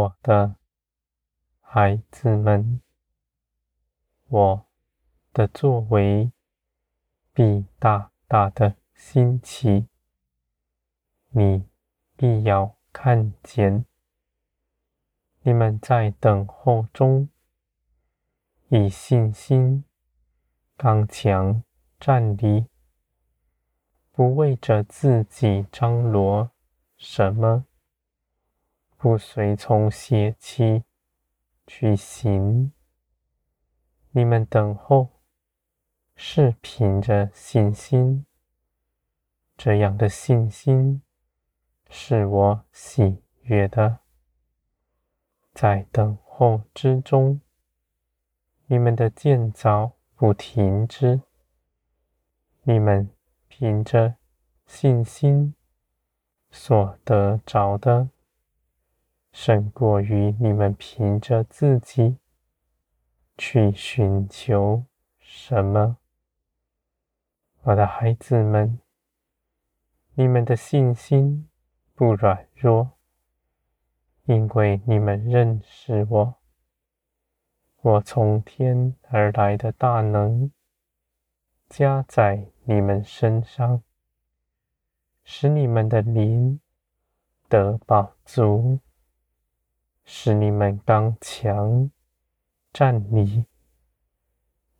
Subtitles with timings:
[0.00, 0.56] 我的
[1.60, 2.80] 孩子们，
[4.28, 4.66] 我
[5.34, 6.32] 的作为
[7.34, 9.88] 必大大的新奇，
[11.28, 11.66] 你
[12.16, 13.84] 必要看见。
[15.42, 17.28] 你们在等候中，
[18.68, 19.84] 以信心
[20.78, 21.62] 刚强
[21.98, 22.64] 站立，
[24.12, 26.50] 不为着自己张罗
[26.96, 27.66] 什么。
[29.02, 30.84] 不随从邪气
[31.66, 32.70] 去行，
[34.10, 35.08] 你们等候
[36.14, 38.26] 是凭着信心，
[39.56, 41.00] 这样的信心
[41.88, 44.00] 是我喜悦的。
[45.54, 47.40] 在等候之中，
[48.66, 51.22] 你们的建造不停止，
[52.64, 53.08] 你们
[53.48, 54.16] 凭着
[54.66, 55.54] 信心
[56.50, 58.10] 所得着的。
[59.32, 62.18] 胜过于你们凭着自己
[63.38, 64.84] 去寻求
[65.18, 65.96] 什么，
[67.62, 68.80] 我的孩子们，
[70.14, 71.48] 你们的信心
[71.94, 72.90] 不软弱，
[74.24, 76.34] 因为你们认识我，
[77.82, 80.50] 我从天而来的大能
[81.68, 83.82] 加在你们身上，
[85.24, 86.60] 使你们的灵
[87.48, 88.80] 得饱足。
[90.12, 91.88] 使你们刚强
[92.72, 93.44] 站立，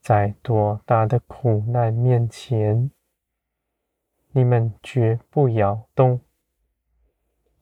[0.00, 2.92] 在多大的苦难面前，
[4.30, 6.20] 你们绝不摇动，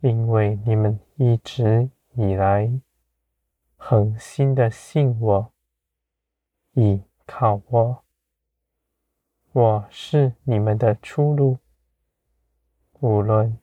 [0.00, 2.70] 因为你们一直以来
[3.76, 5.52] 恒心的信我，
[6.74, 8.04] 倚靠我，
[9.52, 11.56] 我是你们的出路，
[13.00, 13.58] 无论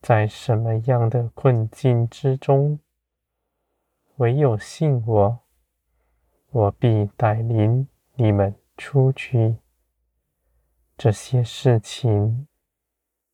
[0.00, 2.80] 在什么样的困境之中。
[4.16, 5.40] 唯有信我，
[6.50, 9.56] 我必带领你们出去。
[10.96, 12.46] 这些事情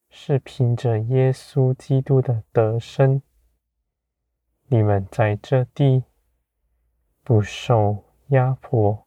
[0.08, 3.20] 是凭着耶稣基督的得胜，
[4.68, 6.04] 你们在这地
[7.24, 9.06] 不受压迫，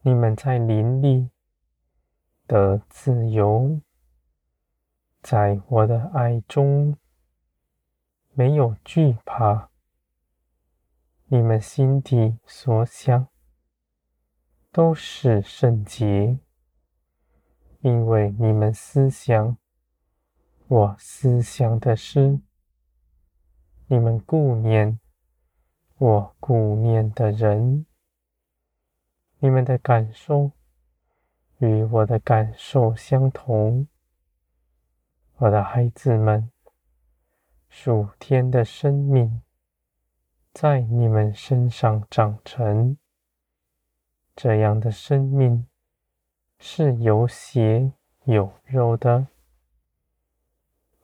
[0.00, 1.28] 你们在林里
[2.46, 3.80] 得自由，
[5.22, 6.96] 在我的爱中。
[8.38, 9.68] 没有惧怕，
[11.24, 13.26] 你们心底所想
[14.70, 16.38] 都是圣洁，
[17.80, 19.58] 因为你们思想
[20.68, 22.38] 我思想的事，
[23.88, 25.00] 你们顾念
[25.96, 27.86] 我顾念的人，
[29.40, 30.52] 你们的感受
[31.58, 33.88] 与我的感受相同，
[35.38, 36.48] 我的孩子们。
[37.80, 39.40] 属天的生命
[40.52, 42.98] 在你们身上长成，
[44.34, 45.64] 这样的生命
[46.58, 47.92] 是有血
[48.24, 49.28] 有肉的，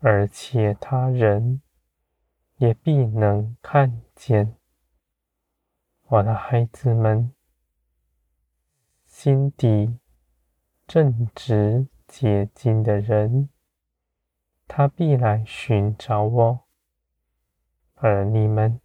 [0.00, 1.62] 而且他人
[2.56, 4.56] 也必能看见。
[6.08, 7.32] 我的孩子们，
[9.06, 10.00] 心底
[10.88, 13.48] 正直洁净的人，
[14.66, 16.63] 他必来寻找我。
[17.94, 18.81] 而你们，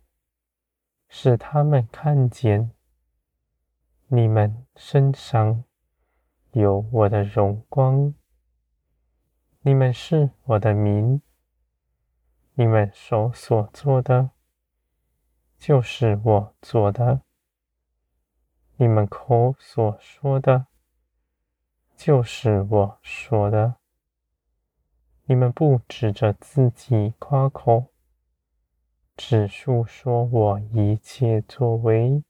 [1.07, 2.71] 使他们看见
[4.07, 5.63] 你们身上
[6.51, 8.13] 有我的荣光。
[9.61, 11.21] 你们是我的民，
[12.53, 14.29] 你们手所做的，
[15.57, 17.21] 就是我做的；
[18.77, 20.67] 你们口所说的，
[21.97, 23.75] 就是我说的。
[25.25, 27.88] 你们不指着自己夸口。
[29.21, 32.23] 只述说我一切作为，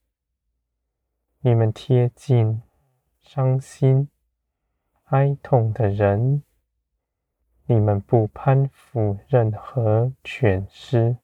[1.42, 2.64] 你们贴近
[3.22, 4.10] 伤心
[5.04, 6.42] 哀痛的人，
[7.68, 11.18] 你们不攀附任何权势，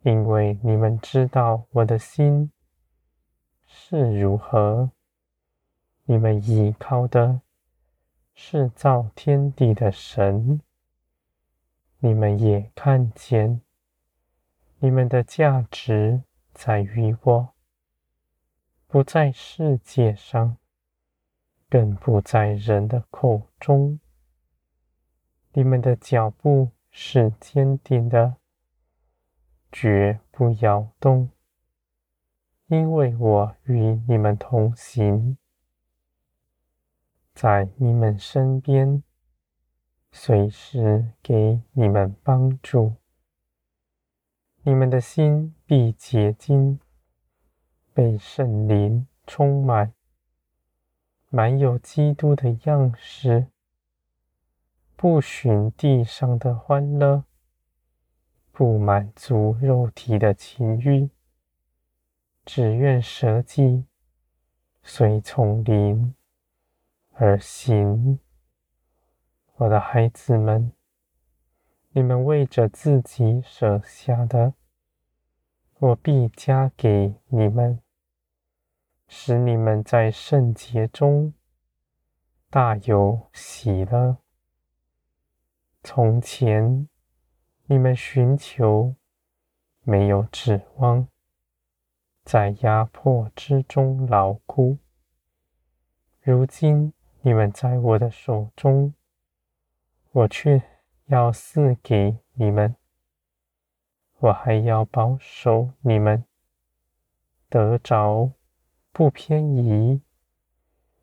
[0.00, 2.50] 因为你们知道我的心
[3.66, 4.90] 是如何。
[6.04, 7.42] 你们依靠的
[8.32, 10.62] 是造天地的神，
[11.98, 13.60] 你们也看见。
[14.84, 16.24] 你们的价值
[16.54, 17.54] 在于我，
[18.88, 20.56] 不在世界上，
[21.70, 24.00] 更不在人的口中。
[25.52, 28.38] 你们的脚步是坚定的，
[29.70, 31.30] 绝不摇动，
[32.66, 35.38] 因为我与你们同行，
[37.32, 39.04] 在你们身边，
[40.10, 42.96] 随时给你们帮助。
[44.64, 46.78] 你们的心必洁净，
[47.92, 49.92] 被圣灵充满，
[51.30, 53.48] 满有基督的样式，
[54.94, 57.24] 不寻地上的欢乐，
[58.52, 61.10] 不满足肉体的情欲，
[62.44, 63.84] 只愿舍己，
[64.84, 66.14] 随从灵
[67.14, 68.20] 而行。
[69.56, 70.72] 我的孩子们，
[71.94, 74.54] 你们为着自己舍下的，
[75.78, 77.82] 我必加给你们，
[79.06, 81.34] 使你们在圣洁中
[82.48, 84.16] 大有喜乐。
[85.82, 86.88] 从前
[87.66, 88.94] 你们寻求，
[89.82, 91.06] 没有指望，
[92.24, 94.78] 在压迫之中劳苦，
[96.22, 98.94] 如今你们在我的手中。
[100.12, 100.62] 我却
[101.12, 102.74] 要赐给你们，
[104.18, 106.24] 我还要保守你们，
[107.50, 108.32] 得着
[108.92, 110.00] 不偏移，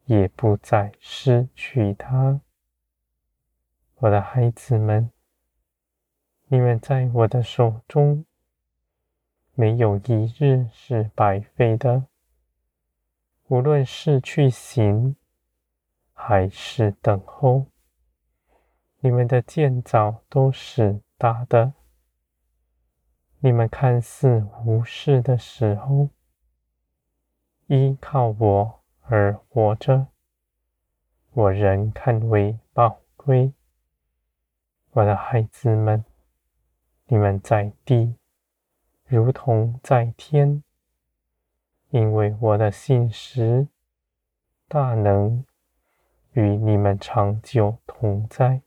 [0.06, 2.42] 也不再失去它。
[3.98, 5.12] 我的孩子们，
[6.48, 8.26] 你们在我的手中，
[9.54, 12.06] 没有一日是白费的，
[13.46, 15.16] 无论是去行，
[16.14, 17.68] 还是等候。
[19.02, 21.72] 你们的建造都是大的。
[23.40, 26.10] 你们看似无事的时候，
[27.68, 30.08] 依靠我而活着，
[31.32, 33.54] 我仍看为宝贵。
[34.92, 36.04] 我的孩子们，
[37.06, 38.16] 你们在地
[39.06, 40.62] 如同在天，
[41.92, 43.70] 因为我的信实
[44.68, 45.46] 大能
[46.34, 48.62] 与你们长久同在。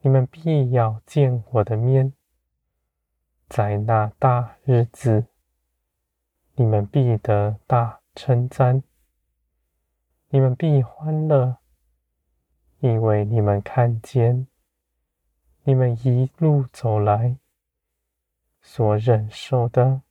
[0.00, 2.12] 你们必要见我的面，
[3.48, 5.26] 在那大日子，
[6.54, 8.82] 你们必得大称赞，
[10.28, 11.58] 你们必欢乐，
[12.78, 14.46] 因为你们看见，
[15.64, 17.36] 你们一路走来
[18.62, 20.02] 所忍受的，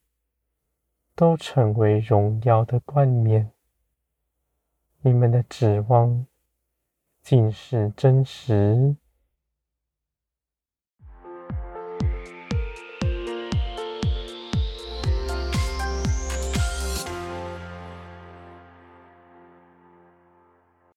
[1.16, 3.51] 都成为荣耀的冠冕。
[5.01, 6.28] 你们的指望，
[7.22, 8.98] 竟是真实。